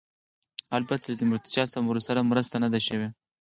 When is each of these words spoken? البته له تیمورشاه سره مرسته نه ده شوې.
البته 0.77 1.05
له 1.09 1.15
تیمورشاه 1.19 1.67
سره 2.07 2.27
مرسته 2.31 2.55
نه 2.63 2.67
ده 2.73 2.79
شوې. 2.87 3.07